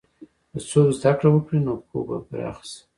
که 0.51 0.59
څوک 0.69 0.87
زده 0.99 1.11
کړه 1.17 1.29
وکړي، 1.31 1.59
نو 1.65 1.73
پوهه 1.87 2.05
به 2.09 2.17
پراخه 2.29 2.63
شي. 2.69 2.79